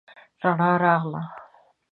رڼا 0.41 0.71
راغله 0.83 1.21